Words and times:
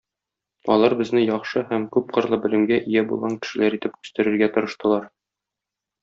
Алар 0.75 0.93
безне 1.01 1.19
яхшы 1.25 1.61
һәм 1.73 1.83
күпкырлы 1.97 2.39
белемгә 2.45 2.79
ия 2.93 3.03
булган 3.11 3.35
кешеләр 3.43 3.77
итеп 3.79 3.99
үстерергә 3.99 4.49
тырыштылар. 4.57 5.07